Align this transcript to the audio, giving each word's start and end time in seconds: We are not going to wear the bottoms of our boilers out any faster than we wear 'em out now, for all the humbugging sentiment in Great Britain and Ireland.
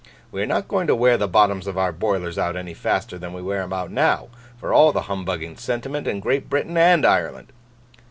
We 0.31 0.41
are 0.41 0.47
not 0.47 0.67
going 0.67 0.87
to 0.87 0.95
wear 0.95 1.15
the 1.15 1.27
bottoms 1.27 1.67
of 1.67 1.77
our 1.77 1.91
boilers 1.91 2.39
out 2.39 2.55
any 2.55 2.73
faster 2.73 3.19
than 3.19 3.33
we 3.33 3.41
wear 3.43 3.61
'em 3.61 3.71
out 3.71 3.91
now, 3.91 4.29
for 4.57 4.73
all 4.73 4.91
the 4.91 5.01
humbugging 5.03 5.57
sentiment 5.57 6.07
in 6.07 6.19
Great 6.21 6.49
Britain 6.49 6.75
and 6.75 7.05
Ireland. 7.05 7.51